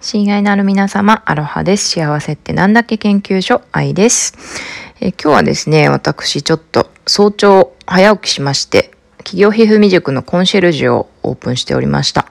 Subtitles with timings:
[0.00, 1.88] 親愛なる皆様、アロハです。
[1.88, 4.34] 幸せってなんだっけ研究所、愛です。
[5.00, 12.26] え今日はですね、私ちょっと早朝早起きしまして、起業ひふみ塾のコンシェルジュをオープンしておりました。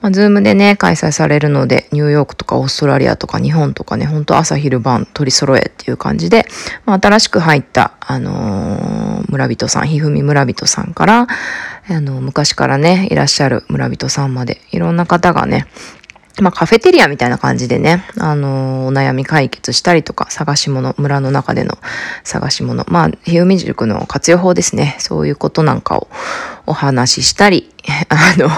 [0.00, 6.46] まあ、ズームでね、開催されるので、ニューヨークとかオーストラリアとか日本とかね、ほんと朝昼晩取り揃えっていう感じで、
[6.86, 11.26] まあ、新しく入った、あのー、村人さん、ひふみ村人さんから、
[11.88, 15.66] あの、昔からね、いらっしゃる村人さんまで、いろんな方がね、
[16.40, 21.78] まあカフェテリアみたいな感じでね、あのー、お悩み解決したりとか、探し物、村の中での
[22.24, 24.96] 探し物、まあ、ひうみ塾の活用法ですね。
[24.98, 26.08] そういうことなんかを
[26.66, 27.72] お話ししたり、
[28.08, 28.48] あの、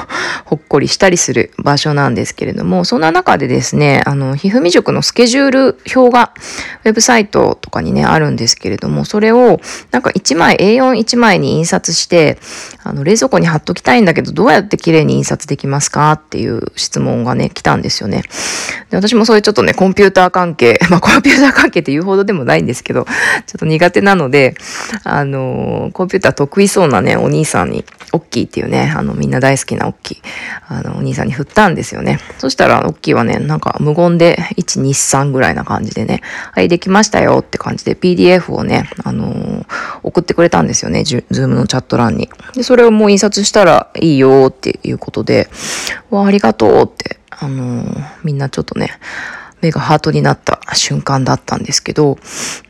[0.44, 6.32] ほっこりしたりする場所なんですけれども、そんな中でですね、あの、ひふみ塾のスケジュール表が
[6.84, 9.60] ウェブサイトとかにね、あるんですけれども、それを
[9.90, 12.38] なんか1枚、A41 枚に印刷して、
[12.84, 18.22] あの、冷蔵庫に貼っときたいんだけど、どうやって綺麗に印刷できますかっていう質問がね、来たんですよね。
[18.90, 23.10] で、私もそういうちょっとね、コンピューター関係、 まあ、コンピューター関係って言うほどでもないんですけど、ちょ
[23.56, 24.54] っと苦手なので、
[25.04, 30.18] あの、コンピューター得意そうなね、お兄さんに、オッキーっていうね、あの、みんな大好きなオッキー、
[30.68, 32.18] あの、お兄さんに振ったんですよね。
[32.38, 39.66] そしたら、オッキーはね、なんか無言で、1、2、3ぐらいな感じでね、はい、できましたよって感じで、PDF をね、あのー、
[40.02, 42.30] 送ってくれたんですよね、ズームのチャット欄に。
[42.54, 45.48] で、それをもう印刷したらいいよっていうことで、
[46.10, 48.98] わ、ありがとうって、あのー、みんなちょっとね、
[49.60, 52.18] 目がハートになった瞬間だったんですけど、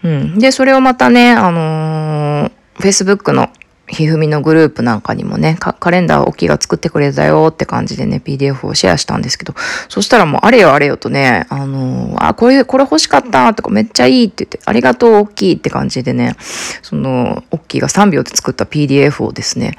[0.03, 0.39] うん。
[0.39, 3.51] で、それをまたね、あのー、Facebook の
[3.89, 9.55] ひふみのグループなんかにもね、カレンダーをきいが作ってくれたよって感じでね、PDF をシェアしたんですけど、
[9.89, 16.36] そしたらもうあれよあれよとね、あのー、あ、これ、これ欲しかったとかめっちゃいいって言って、ありがとう、大きいって感じでね、
[16.83, 19.77] その、大きいが3秒で作った PDF をですね、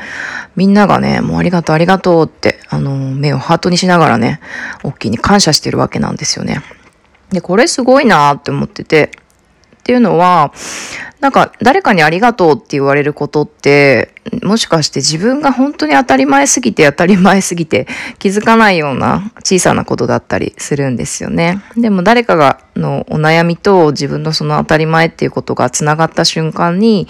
[0.55, 4.39] みんながね、もうありがとう、ありがとうって、あのー、目をハートにしながらね、
[4.83, 6.61] 大きいに感謝してるわけなんですよね。
[7.31, 9.11] で、これすごいなって思ってて、
[9.89, 10.53] っていうのは、
[11.19, 14.13] なんか誰かにありがとうって言われることって、
[14.43, 17.87] もしかして自分が本当に当たり前すぎて当たり前すぎて
[18.19, 21.63] 気づかないような小さなことだったりするんですよね。
[21.75, 27.07] でも誰かがのお悩みと自分のその当たり前っていうことがつながった瞬間に、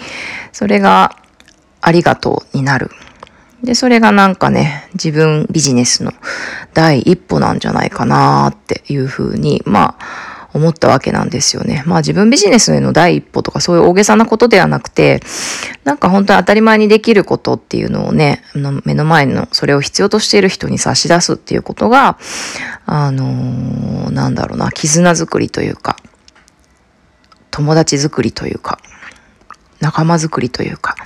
[0.52, 1.18] それが
[1.82, 2.90] ありがとうになる。
[3.62, 6.14] で、それがなんかね、自分ビジネスの
[6.72, 11.82] 第一歩なんじゃないかなっていうふうに、まあ、思ったわけなんですよね。
[11.86, 15.20] まあ自分ビジネスへの第一歩とかそういう大げさなことではなくて、
[15.84, 18.42] なんか本当に当たり前にできることっていうのをね、
[18.84, 22.18] 目の前のそれを必要としている人に差し出すっていうことが、
[22.86, 25.96] あのー、なんだろうな、絆づくりというか、
[27.50, 28.78] 友達づくりというか、
[29.80, 30.96] 仲間づくりというか、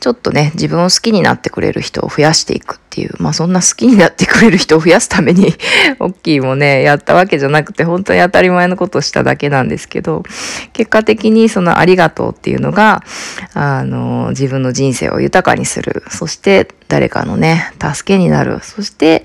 [0.00, 5.54] ちょっとね、自分を好きになってくれる人を増やしていくっていう、まあそんな好きになってくれる人を増やすために
[6.00, 10.24] オッキーもね、やったわけじゃなくて、本当に当たり前のことをしただけなんですけど、
[10.72, 13.04] 結果的にそのありがとうっていうのが、
[13.54, 16.02] あの、自分の人生を豊かにする。
[16.10, 18.58] そして誰かのね、助けになる。
[18.62, 19.22] そして、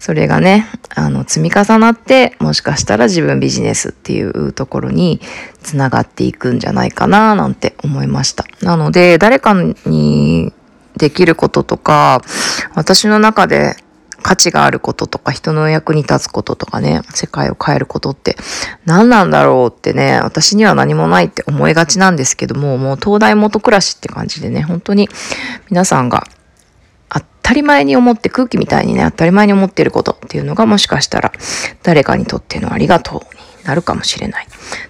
[0.00, 5.20] それがね、あの、積み重なって、もしかしたら自分ビジネスっていうところに
[5.62, 8.44] つながっていくんじゃないかな、なんて思いました。
[8.62, 9.54] なので、誰か
[9.86, 10.52] に
[10.96, 12.22] できることとか、
[12.74, 13.76] 私の中で
[14.24, 18.36] 価値があることとか、人の役に立つこととかね、世界を変えることって
[18.86, 25.10] 何なんだろうってね、私には何もないって思いがちなんですけども、もう東大元暮らしって感じでね、本当に
[25.68, 26.24] 皆さんが
[27.10, 31.30] 当たり前に思って空気みたいにね、当たり前に思っていることっていうのがもしかしたら
[31.82, 34.46] 誰かにとってのありがとうになるかもしれない。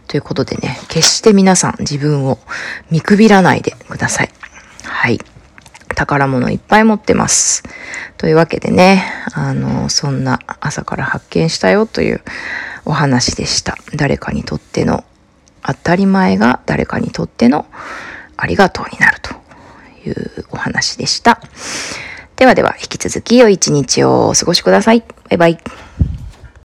[0.06, 2.38] ということでね、決して皆さん自分を
[2.92, 4.30] 見くびらないでください。
[5.94, 7.62] 宝物いっぱい持ってます。
[8.18, 12.22] というわけでね、あの、そんな朝から発見したよという
[12.84, 13.76] お話でした。
[13.94, 15.04] 誰かにとっての
[15.62, 17.66] 当たり前が誰かにとっての
[18.36, 19.34] ありがとうになると
[20.06, 21.40] いうお話でした。
[22.36, 25.04] ではでは、引き続き良い一日をお過ごしください。
[25.30, 25.83] バイバイ。